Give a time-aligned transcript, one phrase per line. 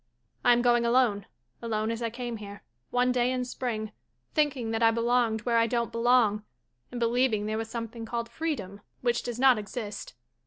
[0.43, 1.27] I am going alone,
[1.61, 3.91] alone as I came here, one day in Spring,
[4.33, 6.43] thinking that I belonged where I don't belong,
[6.89, 10.15] and believing there was something called freedom, which does not exist.